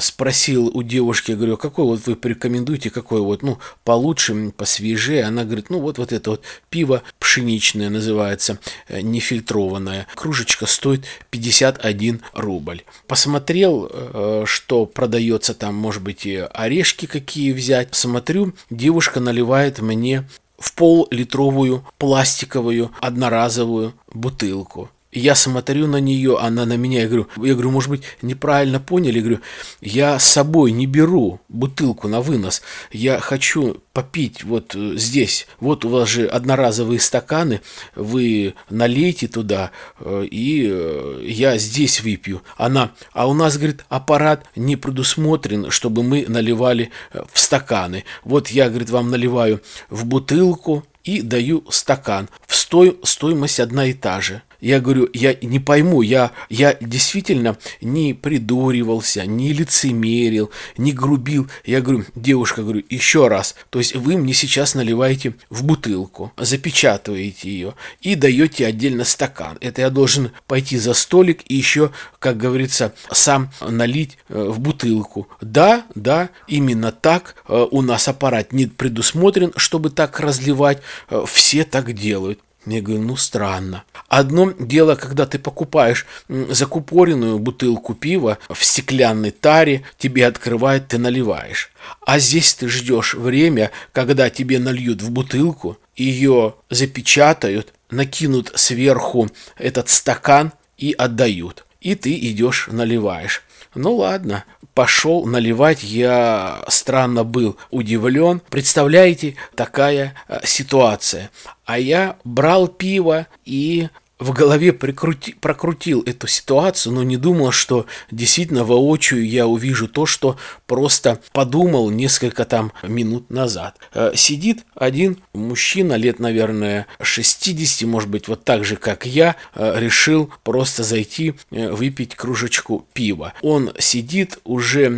Спросил 0.00 0.68
у 0.68 0.82
девушки, 0.82 1.32
говорю, 1.32 1.56
какой 1.56 1.84
вот 1.84 2.06
вы 2.06 2.14
порекомендуете 2.14 2.54
рекомендуете 2.54 2.90
какое 2.90 3.20
вот, 3.20 3.42
ну, 3.42 3.58
получше, 3.84 4.52
посвежее. 4.56 5.24
Она 5.24 5.44
говорит, 5.44 5.70
ну, 5.70 5.80
вот, 5.80 5.98
вот 5.98 6.12
это 6.12 6.30
вот 6.30 6.42
пиво 6.70 6.83
пшеничное 7.18 7.90
называется, 7.90 8.58
э, 8.88 9.00
нефильтрованное. 9.00 10.06
Кружечка 10.14 10.66
стоит 10.66 11.04
51 11.30 12.22
рубль. 12.32 12.82
Посмотрел, 13.06 13.90
э, 13.90 14.44
что 14.46 14.86
продается 14.86 15.54
там, 15.54 15.74
может 15.74 16.02
быть, 16.02 16.26
и 16.26 16.36
орешки 16.36 17.06
какие 17.06 17.52
взять. 17.52 17.94
Смотрю, 17.94 18.54
девушка 18.70 19.20
наливает 19.20 19.80
мне 19.80 20.28
в 20.58 20.74
пол-литровую 20.74 21.86
пластиковую 21.98 22.90
одноразовую 23.00 23.94
бутылку 24.12 24.90
я 25.14 25.34
смотрю 25.34 25.86
на 25.86 25.98
нее, 25.98 26.38
она 26.38 26.66
на 26.66 26.76
меня, 26.76 27.02
я 27.02 27.06
говорю, 27.06 27.28
я 27.36 27.52
говорю, 27.52 27.70
может 27.70 27.90
быть, 27.90 28.02
неправильно 28.20 28.80
поняли, 28.80 29.16
я 29.16 29.20
говорю, 29.20 29.40
я 29.80 30.18
с 30.18 30.24
собой 30.24 30.72
не 30.72 30.86
беру 30.86 31.40
бутылку 31.48 32.08
на 32.08 32.20
вынос, 32.20 32.62
я 32.92 33.20
хочу 33.20 33.78
попить 33.92 34.42
вот 34.42 34.74
э, 34.74 34.96
здесь, 34.96 35.46
вот 35.60 35.84
у 35.84 35.88
вас 35.88 36.08
же 36.08 36.26
одноразовые 36.26 36.98
стаканы, 36.98 37.60
вы 37.94 38.54
налейте 38.68 39.28
туда, 39.28 39.70
э, 40.00 40.26
и 40.30 40.68
э, 40.68 41.22
я 41.24 41.56
здесь 41.58 42.02
выпью. 42.02 42.42
Она, 42.56 42.90
а 43.12 43.28
у 43.28 43.34
нас, 43.34 43.56
говорит, 43.56 43.84
аппарат 43.88 44.44
не 44.56 44.76
предусмотрен, 44.76 45.70
чтобы 45.70 46.02
мы 46.02 46.26
наливали 46.28 46.90
в 47.32 47.38
стаканы. 47.38 48.04
Вот 48.24 48.48
я, 48.48 48.68
говорит, 48.68 48.90
вам 48.90 49.10
наливаю 49.10 49.62
в 49.88 50.04
бутылку, 50.04 50.84
и 51.04 51.20
даю 51.20 51.64
стакан. 51.70 52.28
В 52.46 52.56
стой, 52.56 52.98
стоимость 53.02 53.60
одна 53.60 53.86
и 53.86 53.92
та 53.92 54.20
же. 54.20 54.42
Я 54.64 54.80
говорю, 54.80 55.10
я 55.12 55.36
не 55.42 55.60
пойму, 55.60 56.00
я, 56.00 56.30
я 56.48 56.74
действительно 56.80 57.58
не 57.82 58.14
придуривался, 58.14 59.26
не 59.26 59.52
лицемерил, 59.52 60.50
не 60.78 60.92
грубил. 60.92 61.48
Я 61.66 61.82
говорю, 61.82 62.06
девушка, 62.14 62.62
говорю, 62.62 62.82
еще 62.88 63.28
раз. 63.28 63.56
То 63.68 63.78
есть 63.78 63.94
вы 63.94 64.16
мне 64.16 64.32
сейчас 64.32 64.74
наливаете 64.74 65.34
в 65.50 65.64
бутылку, 65.64 66.32
запечатываете 66.38 67.50
ее 67.50 67.74
и 68.00 68.14
даете 68.14 68.64
отдельно 68.64 69.04
стакан. 69.04 69.58
Это 69.60 69.82
я 69.82 69.90
должен 69.90 70.30
пойти 70.46 70.78
за 70.78 70.94
столик 70.94 71.42
и 71.46 71.54
еще, 71.54 71.90
как 72.18 72.38
говорится, 72.38 72.94
сам 73.12 73.50
налить 73.60 74.16
э, 74.30 74.48
в 74.48 74.60
бутылку. 74.60 75.28
Да, 75.42 75.84
да, 75.94 76.30
именно 76.48 76.90
так. 76.90 77.34
Э, 77.48 77.66
у 77.70 77.82
нас 77.82 78.08
аппарат 78.08 78.54
не 78.54 78.64
предусмотрен, 78.64 79.52
чтобы 79.56 79.90
так 79.90 80.20
разливать. 80.20 80.80
Э, 81.10 81.22
все 81.26 81.64
так 81.64 81.92
делают. 81.92 82.40
Я 82.66 82.80
говорю, 82.80 83.02
ну 83.02 83.16
странно. 83.16 83.84
Одно 84.08 84.52
дело, 84.58 84.94
когда 84.94 85.26
ты 85.26 85.38
покупаешь 85.38 86.06
закупоренную 86.28 87.38
бутылку 87.38 87.94
пива 87.94 88.38
в 88.48 88.64
стеклянной 88.64 89.32
таре, 89.32 89.82
тебе 89.98 90.26
открывают, 90.26 90.88
ты 90.88 90.98
наливаешь. 90.98 91.70
А 92.06 92.18
здесь 92.18 92.54
ты 92.54 92.68
ждешь 92.68 93.14
время, 93.14 93.70
когда 93.92 94.30
тебе 94.30 94.58
нальют 94.58 95.02
в 95.02 95.10
бутылку, 95.10 95.78
ее 95.94 96.54
запечатают, 96.70 97.74
накинут 97.90 98.52
сверху 98.54 99.30
этот 99.56 99.90
стакан 99.90 100.52
и 100.78 100.92
отдают. 100.92 101.66
И 101.80 101.94
ты 101.94 102.14
идешь 102.14 102.68
наливаешь. 102.70 103.42
Ну 103.74 103.96
ладно, 103.96 104.44
пошел 104.74 105.24
наливать, 105.26 105.82
я 105.82 106.64
странно 106.68 107.24
был 107.24 107.56
удивлен. 107.70 108.40
Представляете, 108.50 109.36
такая 109.54 110.14
э, 110.28 110.40
ситуация. 110.44 111.30
А 111.64 111.78
я 111.78 112.16
брал 112.24 112.68
пиво 112.68 113.26
и 113.44 113.88
в 114.24 114.32
голове 114.32 114.72
прикрути, 114.72 115.34
прокрутил 115.38 116.02
эту 116.06 116.26
ситуацию, 116.26 116.94
но 116.94 117.02
не 117.02 117.18
думал, 117.18 117.52
что 117.52 117.86
действительно 118.10 118.64
воочию 118.64 119.28
я 119.28 119.46
увижу 119.46 119.86
то, 119.86 120.06
что 120.06 120.38
просто 120.66 121.20
подумал 121.32 121.90
несколько 121.90 122.46
там 122.46 122.72
минут 122.82 123.30
назад. 123.30 123.76
Э, 123.92 124.12
сидит 124.14 124.64
один 124.74 125.18
мужчина 125.34 125.94
лет, 125.94 126.20
наверное, 126.20 126.86
60, 127.02 127.86
может 127.86 128.08
быть, 128.08 128.26
вот 128.26 128.44
так 128.44 128.64
же, 128.64 128.76
как 128.76 129.04
я, 129.04 129.36
э, 129.54 129.74
решил 129.78 130.32
просто 130.42 130.84
зайти 130.84 131.34
э, 131.50 131.70
выпить 131.70 132.14
кружечку 132.14 132.86
пива. 132.94 133.34
Он 133.42 133.72
сидит, 133.78 134.38
уже 134.44 134.88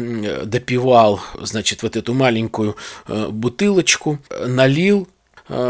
допивал, 0.44 1.20
значит, 1.40 1.82
вот 1.82 1.96
эту 1.96 2.14
маленькую 2.14 2.76
бутылочку, 3.08 4.18
налил 4.46 5.08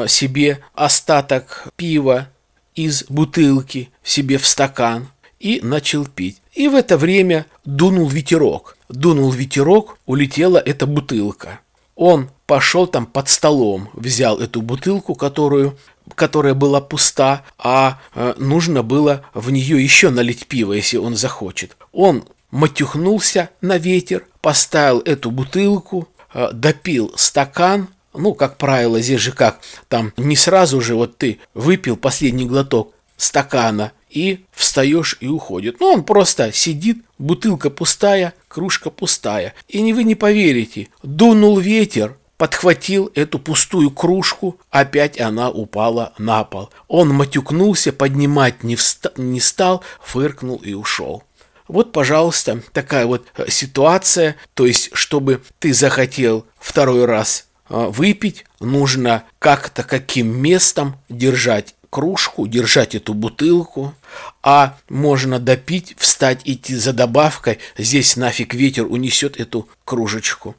себе 0.06 0.60
остаток 0.74 1.68
пива, 1.76 2.28
из 2.76 3.04
бутылки 3.08 3.90
себе 4.04 4.38
в 4.38 4.46
стакан 4.46 5.08
и 5.40 5.60
начал 5.62 6.06
пить. 6.06 6.40
И 6.54 6.68
в 6.68 6.74
это 6.74 6.96
время 6.96 7.46
дунул 7.64 8.08
ветерок. 8.08 8.76
Дунул 8.88 9.32
ветерок, 9.32 9.98
улетела 10.06 10.58
эта 10.58 10.86
бутылка. 10.86 11.60
Он 11.96 12.30
пошел 12.46 12.86
там 12.86 13.06
под 13.06 13.28
столом, 13.28 13.88
взял 13.94 14.38
эту 14.38 14.62
бутылку, 14.62 15.14
которую 15.14 15.76
которая 16.14 16.54
была 16.54 16.80
пуста, 16.80 17.42
а 17.58 17.98
э, 18.14 18.34
нужно 18.38 18.84
было 18.84 19.24
в 19.34 19.50
нее 19.50 19.82
еще 19.82 20.10
налить 20.10 20.46
пиво, 20.46 20.72
если 20.72 20.98
он 20.98 21.16
захочет. 21.16 21.76
Он 21.92 22.24
матюхнулся 22.52 23.50
на 23.60 23.76
ветер, 23.76 24.26
поставил 24.40 25.00
эту 25.00 25.32
бутылку, 25.32 26.08
э, 26.32 26.50
допил 26.52 27.12
стакан, 27.16 27.88
ну, 28.16 28.34
как 28.34 28.56
правило, 28.56 29.00
здесь 29.00 29.20
же 29.20 29.32
как, 29.32 29.60
там 29.88 30.12
не 30.16 30.36
сразу 30.36 30.80
же 30.80 30.94
вот 30.94 31.16
ты 31.18 31.38
выпил 31.54 31.96
последний 31.96 32.46
глоток 32.46 32.92
стакана 33.16 33.92
и 34.10 34.44
встаешь 34.52 35.16
и 35.20 35.28
уходит. 35.28 35.80
Ну, 35.80 35.86
он 35.86 36.04
просто 36.04 36.52
сидит, 36.52 36.98
бутылка 37.18 37.70
пустая, 37.70 38.34
кружка 38.48 38.90
пустая. 38.90 39.54
И 39.68 39.92
вы 39.92 40.04
не 40.04 40.14
поверите, 40.14 40.88
дунул 41.02 41.58
ветер, 41.58 42.16
подхватил 42.36 43.10
эту 43.14 43.38
пустую 43.38 43.90
кружку, 43.90 44.58
опять 44.70 45.20
она 45.20 45.50
упала 45.50 46.12
на 46.18 46.44
пол. 46.44 46.70
Он 46.88 47.08
матюкнулся, 47.08 47.92
поднимать 47.92 48.62
не, 48.62 48.76
вста- 48.76 49.12
не 49.16 49.40
стал, 49.40 49.82
фыркнул 50.00 50.56
и 50.56 50.74
ушел. 50.74 51.22
Вот, 51.68 51.92
пожалуйста, 51.92 52.62
такая 52.72 53.06
вот 53.06 53.26
э, 53.36 53.46
ситуация. 53.48 54.36
То 54.54 54.66
есть, 54.66 54.90
чтобы 54.92 55.42
ты 55.58 55.74
захотел 55.74 56.46
второй 56.58 57.06
раз 57.06 57.45
выпить, 57.68 58.44
нужно 58.60 59.24
как-то 59.38 59.82
каким 59.82 60.40
местом 60.40 60.96
держать 61.08 61.74
кружку, 61.90 62.46
держать 62.46 62.94
эту 62.94 63.14
бутылку, 63.14 63.94
а 64.42 64.76
можно 64.88 65.38
допить, 65.38 65.94
встать, 65.98 66.40
идти 66.44 66.74
за 66.74 66.92
добавкой, 66.92 67.58
здесь 67.78 68.16
нафиг 68.16 68.54
ветер 68.54 68.86
унесет 68.86 69.38
эту 69.38 69.68
кружечку. 69.84 70.54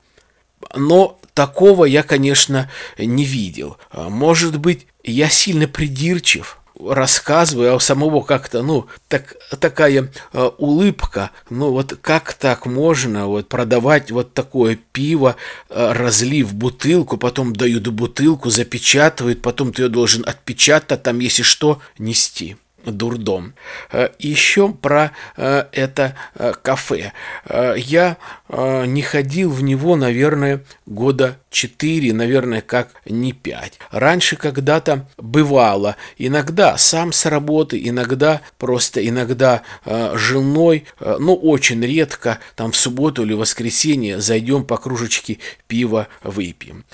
Но 0.76 1.20
такого 1.34 1.86
я, 1.86 2.04
конечно, 2.04 2.72
не 2.98 3.24
видел. 3.24 3.78
А, 3.92 4.10
может 4.10 4.58
быть, 4.58 4.88
я 5.04 5.30
сильно 5.30 5.68
придирчив, 5.68 6.58
рассказываю, 6.80 7.72
а 7.72 7.76
у 7.76 7.80
самого 7.80 8.22
как-то, 8.22 8.62
ну, 8.64 8.88
так, 9.08 9.36
такая 9.60 10.12
э, 10.34 10.50
улыбка, 10.58 11.32
ну, 11.50 11.72
вот 11.72 11.98
как 12.02 12.34
так 12.34 12.66
можно 12.66 13.28
вот 13.28 13.48
продавать 13.48 14.12
вот 14.12 14.34
такое 14.34 14.78
пиво, 14.92 15.36
э, 15.70 15.92
разлив 15.94 16.54
бутылку, 16.54 17.18
потом 17.18 17.56
дают 17.56 17.88
бутылку, 17.88 18.50
запечатывают, 18.50 19.42
потом 19.42 19.74
ты 19.74 19.84
ее 19.84 19.90
должен 19.90 20.24
отпечатать, 20.28 21.04
там, 21.04 21.20
если 21.20 21.44
что, 21.44 21.82
нести 21.98 22.58
дурдом. 22.92 23.54
Э, 23.92 24.10
Еще 24.20 24.70
про 24.70 25.12
э, 25.36 25.66
это 25.72 26.16
э, 26.36 26.54
кафе. 26.62 27.14
Я 27.50 28.18
не 28.50 29.02
ходил 29.02 29.52
в 29.52 29.62
него, 29.62 29.96
наверное, 29.96 30.64
года 30.86 31.38
4, 31.50 32.14
наверное, 32.14 32.62
как 32.62 32.92
не 33.06 33.34
5. 33.34 33.80
Раньше 33.92 34.36
когда-то 34.36 35.08
бывало, 35.18 35.96
иногда 36.18 36.78
сам 36.78 37.12
с 37.12 37.26
работы, 37.26 37.82
иногда 37.84 38.42
просто 38.58 39.06
иногда 39.08 39.64
женой, 39.86 40.86
но 41.00 41.36
очень 41.36 41.84
редко, 41.84 42.40
там 42.56 42.72
в 42.72 42.78
субботу 42.78 43.24
или 43.24 43.34
воскресенье 43.34 44.22
зайдем 44.22 44.64
по 44.64 44.78
кружечке 44.78 45.40
пива 45.68 46.08
выпьем. 46.24 46.86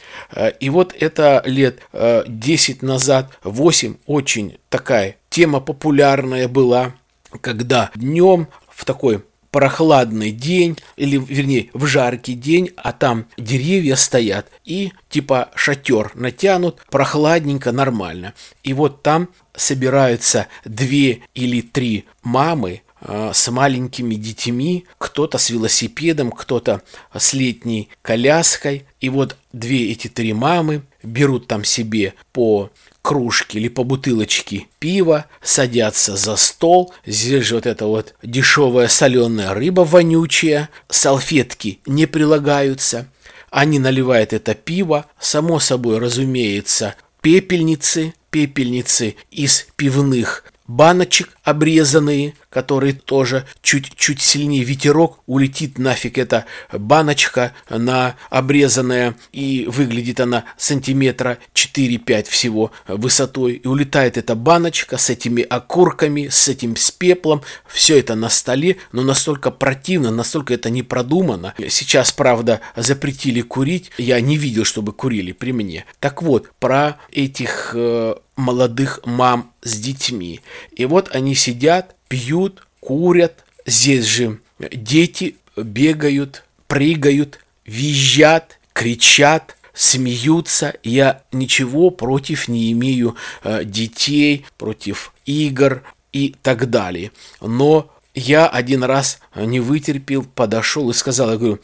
И 0.59 0.69
вот 0.69 0.95
это 0.99 1.43
лет 1.45 1.79
10 1.93 2.81
назад, 2.81 3.37
8, 3.43 3.95
очень 4.05 4.57
такая 4.69 5.17
тема 5.29 5.59
популярная 5.59 6.47
была, 6.47 6.93
когда 7.41 7.91
днем 7.95 8.47
в 8.69 8.85
такой 8.85 9.23
прохладный 9.53 10.31
день, 10.31 10.79
или, 10.97 11.15
вернее, 11.17 11.69
в 11.73 11.85
жаркий 11.85 12.33
день, 12.33 12.71
а 12.75 12.91
там 12.91 13.27
деревья 13.37 13.95
стоят, 13.95 14.49
и 14.65 14.91
типа 15.09 15.51
шатер 15.53 16.11
натянут, 16.15 16.81
прохладненько, 16.89 17.71
нормально. 17.71 18.33
И 18.63 18.73
вот 18.73 19.03
там 19.03 19.29
собираются 19.55 20.47
две 20.65 21.21
или 21.35 21.61
три 21.61 22.05
мамы, 22.23 22.81
а, 22.99 23.31
с 23.31 23.51
маленькими 23.51 24.15
детьми, 24.15 24.85
кто-то 24.97 25.37
с 25.37 25.51
велосипедом, 25.51 26.31
кто-то 26.31 26.81
с 27.13 27.33
летней 27.33 27.89
коляской. 28.01 28.85
И 29.01 29.09
вот 29.09 29.37
две 29.51 29.91
эти 29.91 30.07
три 30.07 30.33
мамы 30.33 30.81
берут 31.03 31.47
там 31.47 31.63
себе 31.63 32.15
по 32.31 32.71
кружки 33.03 33.57
или 33.57 33.67
по 33.67 33.83
бутылочке 33.83 34.67
пива, 34.79 35.27
садятся 35.43 36.15
за 36.15 36.35
стол, 36.37 36.93
здесь 37.05 37.45
же 37.45 37.55
вот 37.55 37.67
эта 37.67 37.85
вот 37.85 38.15
дешевая 38.23 38.87
соленая 38.87 39.53
рыба 39.53 39.81
вонючая, 39.81 40.69
салфетки 40.89 41.79
не 41.85 42.07
прилагаются, 42.07 43.07
они 43.51 43.77
наливают 43.77 44.33
это 44.33 44.55
пиво, 44.55 45.05
само 45.19 45.59
собой 45.59 45.99
разумеется, 45.99 46.95
пепельницы, 47.21 48.15
пепельницы 48.31 49.15
из 49.29 49.67
пивных 49.75 50.45
баночек 50.65 51.29
обрезанные, 51.43 52.35
которые 52.53 52.93
тоже 52.93 53.45
чуть-чуть 53.63 54.21
сильнее 54.21 54.63
ветерок, 54.63 55.19
улетит 55.25 55.79
нафиг 55.79 56.19
эта 56.19 56.45
баночка 56.71 57.53
на 57.67 58.15
обрезанная, 58.29 59.15
и 59.31 59.65
выглядит 59.67 60.19
она 60.19 60.43
сантиметра 60.55 61.39
4-5 61.55 62.29
всего 62.29 62.71
высотой, 62.87 63.53
и 63.53 63.67
улетает 63.67 64.17
эта 64.17 64.35
баночка 64.35 64.97
с 64.97 65.09
этими 65.09 65.41
окурками, 65.41 66.27
с 66.29 66.47
этим 66.47 66.75
с 66.75 66.91
пеплом, 66.91 67.41
все 67.67 67.99
это 67.99 68.13
на 68.13 68.29
столе, 68.29 68.77
но 68.91 69.01
настолько 69.01 69.49
противно, 69.49 70.11
настолько 70.11 70.53
это 70.53 70.69
не 70.69 70.83
продумано. 70.83 71.55
Сейчас, 71.69 72.11
правда, 72.11 72.61
запретили 72.75 73.41
курить, 73.41 73.89
я 73.97 74.21
не 74.21 74.37
видел, 74.37 74.63
чтобы 74.63 74.93
курили 74.93 75.31
при 75.31 75.53
мне. 75.53 75.85
Так 75.99 76.21
вот, 76.21 76.51
про 76.59 76.99
этих 77.11 77.71
э, 77.73 78.13
молодых 78.35 78.99
мам 79.05 79.53
с 79.61 79.77
детьми. 79.77 80.41
И 80.75 80.85
вот 80.85 81.09
они 81.15 81.35
сидят, 81.35 81.95
пьют, 82.13 82.67
курят. 82.79 83.43
Здесь 83.65 84.05
же 84.05 84.39
дети 84.59 85.37
бегают, 85.57 86.43
прыгают, 86.67 87.39
визжат, 87.65 88.59
кричат, 88.71 89.57
смеются. 89.73 90.75
Я 90.83 91.23
ничего 91.31 91.89
против 91.89 92.47
не 92.47 92.71
имею 92.73 93.15
э, 93.43 93.63
детей, 93.63 94.45
против 94.59 95.11
игр 95.25 95.81
и 96.11 96.35
так 96.43 96.69
далее. 96.69 97.11
Но 97.41 97.91
я 98.13 98.45
один 98.45 98.83
раз 98.83 99.19
не 99.35 99.59
вытерпел, 99.59 100.23
подошел 100.23 100.91
и 100.91 100.93
сказал, 100.93 101.31
я 101.31 101.37
говорю, 101.37 101.55
«Э, 101.55 101.59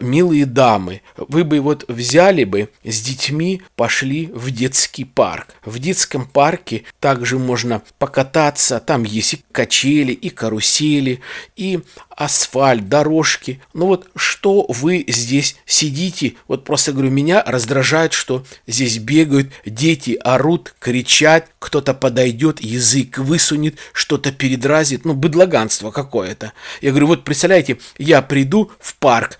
милые 0.00 0.46
дамы, 0.46 1.02
вы 1.16 1.44
бы 1.44 1.60
вот 1.60 1.84
взяли 1.88 2.44
бы 2.44 2.70
с 2.84 3.00
детьми, 3.00 3.62
пошли 3.76 4.26
в 4.32 4.50
детский 4.50 5.04
парк. 5.04 5.54
В 5.64 5.78
детском 5.78 6.26
парке 6.26 6.84
также 7.00 7.38
можно 7.38 7.82
покататься, 7.98 8.80
там 8.80 9.04
есть 9.04 9.34
и 9.34 9.44
качели, 9.52 10.12
и 10.12 10.30
карусели, 10.30 11.20
и 11.56 11.80
асфальт, 12.10 12.88
дорожки. 12.88 13.60
Ну 13.74 13.86
вот 13.86 14.08
что 14.16 14.66
вы 14.68 15.04
здесь 15.06 15.56
сидите? 15.66 16.34
Вот 16.48 16.64
просто 16.64 16.92
говорю, 16.92 17.10
меня 17.10 17.42
раздражает, 17.46 18.12
что 18.12 18.44
здесь 18.66 18.98
бегают 18.98 19.52
дети, 19.64 20.18
орут, 20.24 20.74
кричат, 20.80 21.48
кто-то 21.60 21.94
подойдет, 21.94 22.60
язык 22.60 23.18
высунет, 23.18 23.76
что-то 23.92 24.32
передразит, 24.32 25.04
ну 25.04 25.14
быдлаганство 25.14 25.92
какое-то. 25.92 26.52
Я 26.80 26.90
говорю, 26.90 27.06
вот 27.08 27.24
представляете, 27.24 27.78
я 27.98 28.20
приду 28.20 28.72
в 28.80 28.96
парк, 28.96 29.38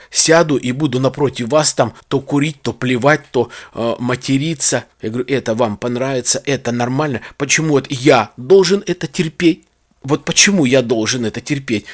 и 0.57 0.73
буду 0.73 1.01
напротив 1.01 1.49
вас 1.49 1.75
там 1.75 1.93
то 2.09 2.21
курить, 2.21 2.63
то 2.63 2.73
плевать, 2.73 3.23
то 3.31 3.51
э, 3.75 3.95
материться. 3.99 4.85
Я 5.03 5.11
говорю, 5.11 5.27
это 5.29 5.55
вам 5.55 5.77
понравится, 5.77 6.43
это 6.45 6.73
нормально. 6.73 7.21
Почему 7.37 7.71
вот 7.71 7.87
я 7.91 8.31
должен 8.37 8.83
это 8.87 9.07
терпеть? 9.07 9.65
Вот 10.03 10.25
почему 10.25 10.65
я 10.65 10.83
должен 10.83 11.25
это 11.25 11.41
терпеть? 11.41 11.87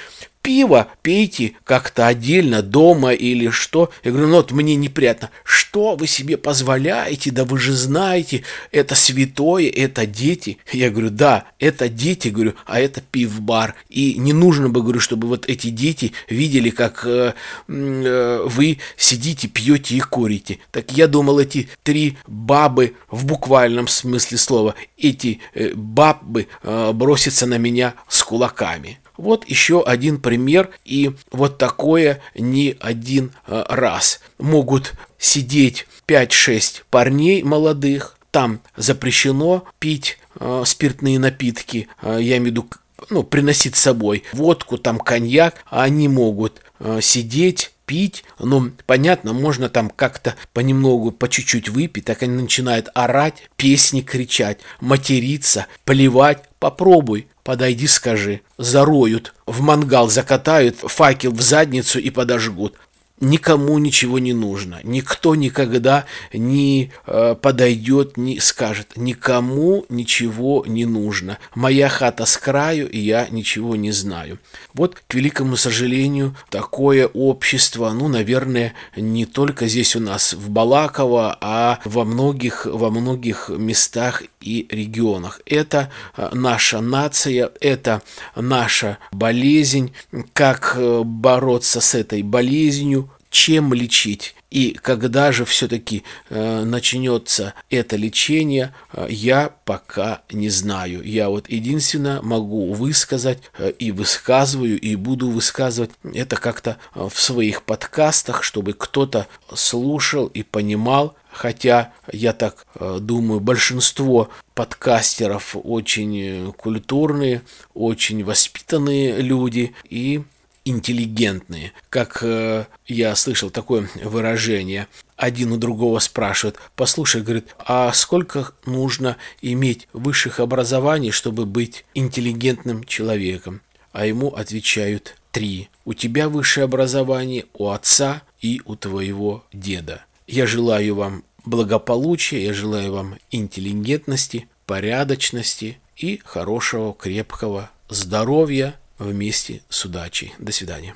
Пиво 0.44 0.88
пейте 1.00 1.54
как-то 1.64 2.07
отдельно 2.07 2.62
дома 2.62 3.14
или 3.14 3.48
что. 3.48 3.90
Я 4.04 4.11
говорю, 4.11 4.28
ну 4.28 4.37
вот 4.37 4.52
мне 4.52 4.76
неприятно. 4.76 5.30
Что 5.42 5.96
вы 5.96 6.07
себе 6.07 6.37
позволяете? 6.37 7.30
Да 7.30 7.44
вы 7.44 7.59
же 7.59 7.72
знаете, 7.72 8.44
это 8.70 8.94
святое, 8.94 9.70
это 9.70 10.04
дети. 10.04 10.59
Я 10.70 10.90
говорю, 10.90 11.09
да, 11.09 11.46
это 11.59 11.88
дети, 11.88 12.28
говорю, 12.28 12.54
а 12.66 12.78
это 12.78 13.00
пивбар. 13.00 13.74
И 13.88 14.16
не 14.18 14.35
нужно 14.35 14.68
бы, 14.68 14.83
говорю, 14.83 15.00
чтобы 15.00 15.28
вот 15.28 15.48
эти 15.48 15.70
дети 15.70 16.12
видели, 16.28 16.68
как 16.68 17.07
э, 17.07 17.33
э, 17.66 18.42
вы 18.44 18.78
сидите, 18.98 19.48
пьете 19.48 19.96
и 19.96 20.00
курите. 20.00 20.59
Так 20.70 20.92
я 20.92 21.09
думал, 21.09 21.38
эти 21.38 21.70
три 21.83 22.18
бабы 22.26 22.96
в 23.11 23.24
буквальном 23.24 23.88
смысле 23.88 24.37
слова, 24.37 24.74
эти 24.98 25.40
э, 25.54 25.72
бабы 25.74 26.48
э, 26.62 26.92
бросятся 26.92 27.46
на 27.46 27.57
меня 27.57 27.94
с 28.09 28.22
кулаками. 28.22 28.98
Вот 29.16 29.48
еще 29.48 29.83
один 29.83 30.20
пример, 30.20 30.70
и 30.85 31.12
вот 31.31 31.59
такое 31.59 32.20
не 32.35 32.77
один 32.81 33.33
э, 33.46 33.64
раз. 33.68 34.20
Могут 34.38 34.94
сидеть 35.18 35.87
5-6 36.07 36.83
парней 36.90 37.42
молодых, 37.42 38.16
там 38.31 38.61
запрещено 38.77 39.64
пить 39.79 40.18
э, 40.40 40.62
спиртные 40.66 41.18
напитки, 41.18 41.88
э, 42.03 42.18
я 42.20 42.38
имею 42.38 42.42
в 42.42 42.46
виду 42.46 42.68
ну, 43.11 43.22
приносить 43.22 43.77
с 43.77 43.83
собой 43.83 44.24
водку, 44.33 44.79
там 44.79 44.98
коньяк, 44.98 45.57
а 45.70 45.85
они 45.85 46.09
могут 46.09 46.61
э, 46.81 47.00
сидеть 47.00 47.70
пить, 47.87 48.24
ну, 48.38 48.72
понятно, 48.87 49.33
можно 49.33 49.68
там 49.68 49.90
как-то 49.90 50.35
понемногу, 50.53 51.12
по 51.12 51.29
чуть-чуть 51.29 51.68
выпить, 51.68 52.07
так 52.07 52.22
они 52.22 52.42
начинают 52.42 52.88
орать, 52.94 53.48
песни 53.57 54.00
кричать, 54.00 54.59
материться, 54.81 55.66
плевать, 55.85 56.44
попробуй, 56.59 57.29
Подойди, 57.44 57.87
скажи. 57.87 58.40
Зароют, 58.57 59.35
в 59.46 59.61
мангал 59.61 60.09
закатают, 60.09 60.78
факел 60.78 61.30
в 61.30 61.42
задницу 61.42 61.98
и 61.98 62.09
подожгут. 62.09 62.74
Никому 63.20 63.79
ничего 63.79 64.18
не 64.18 64.33
нужно. 64.33 64.81
Никто 64.83 65.35
никогда 65.35 66.05
не 66.33 66.92
э, 67.07 67.37
подойдет, 67.40 68.16
не 68.16 68.40
скажет, 68.40 68.96
никому 68.96 69.87
ничего 69.88 70.64
не 70.66 70.85
нужно. 70.85 71.38
Моя 71.55 71.88
хата 71.88 72.27
с 72.27 72.37
краю, 72.37 72.90
и 72.90 72.98
я 72.98 73.29
ничего 73.31 73.77
не 73.77 73.92
знаю. 73.92 74.38
Вот, 74.72 75.00
к 75.07 75.14
великому 75.14 75.57
сожалению, 75.57 76.37
такое 76.50 77.07
общество, 77.07 77.90
ну, 77.90 78.09
наверное, 78.09 78.74
не 78.96 79.27
только 79.27 79.68
здесь 79.68 79.94
у 79.94 80.00
нас 80.00 80.35
в 80.35 80.50
Балаково, 80.50 81.38
а 81.40 81.79
во 81.85 82.05
многих, 82.05 82.66
во 82.66 82.90
многих 82.90 83.48
местах 83.48 84.22
и 84.40 84.66
регионах. 84.70 85.40
Это 85.46 85.90
э, 86.16 86.31
наша 86.33 86.81
нация, 86.81 87.50
это 87.61 88.03
наша 88.35 88.98
болезнь. 89.12 89.92
Как 90.33 90.74
э, 90.77 91.03
бороться 91.05 91.81
с 91.81 91.94
этой 91.94 92.22
болезнью, 92.22 93.09
чем 93.35 93.75
лечить 93.75 94.37
и 94.55 94.79
когда 94.81 95.33
же 95.33 95.44
все-таки 95.44 96.05
э, 96.31 96.62
начнется 96.62 97.55
это 97.70 97.97
лечение, 97.97 98.73
э, 98.92 99.09
я 99.11 99.53
пока 99.64 100.23
не 100.31 100.49
знаю. 100.49 101.03
Я 101.03 101.29
вот 101.29 101.51
единственно 101.51 102.20
могу 102.23 102.73
высказать 102.73 103.40
э, 103.59 103.73
и 103.73 103.90
высказываю, 103.90 104.81
и 104.81 104.94
буду 104.94 105.29
высказывать 105.29 105.90
это 106.05 106.37
как-то 106.37 106.77
э, 106.94 107.09
в 107.12 107.20
своих 107.20 107.64
подкастах, 107.64 108.44
чтобы 108.44 108.75
кто-то 108.75 109.27
слушал 109.53 110.27
и 110.27 110.44
понимал, 110.44 111.16
Хотя, 111.35 111.92
я 112.12 112.33
так 112.33 112.64
э, 112.77 112.99
думаю, 113.01 113.40
большинство 113.40 114.29
подкастеров 114.55 115.57
очень 115.64 116.20
э, 116.20 116.53
культурные, 116.57 117.42
очень 117.75 118.23
воспитанные 118.23 119.20
люди 119.20 119.75
и 119.90 120.23
интеллигентные. 120.64 121.72
Как 121.90 122.18
э, 122.22 122.66
я 122.87 123.14
слышал 123.16 123.50
такое 123.50 123.88
выражение, 124.03 124.88
один 125.16 125.53
у 125.53 125.57
другого 125.59 125.98
спрашивает, 125.98 126.57
послушай, 126.74 127.22
говорит, 127.22 127.55
а 127.59 127.92
сколько 127.92 128.53
нужно 128.66 129.16
иметь 129.42 129.88
высших 129.92 130.40
образований, 130.40 131.11
чтобы 131.11 131.46
быть 131.46 131.85
интеллигентным 131.94 132.85
человеком? 132.85 133.61
А 133.92 134.07
ему 134.07 134.29
отвечают 134.29 135.16
три. 135.31 135.68
У 135.85 135.94
тебя 135.94 136.29
высшее 136.29 136.64
образование, 136.64 137.44
у 137.53 137.68
отца 137.68 138.22
и 138.40 138.61
у 138.64 138.74
твоего 138.74 139.44
деда. 139.53 140.05
Я 140.27 140.46
желаю 140.46 140.94
вам 140.94 141.24
благополучия, 141.44 142.42
я 142.42 142.55
желаю 142.55 142.92
вам 142.92 143.16
интеллигентности, 143.31 144.48
порядочности 144.66 145.79
и 145.96 146.20
хорошего, 146.24 146.94
крепкого 146.94 147.70
здоровья, 147.88 148.74
вместе 148.98 149.62
с 149.68 149.85
удачей. 149.85 150.35
До 150.38 150.52
свидания. 150.52 150.94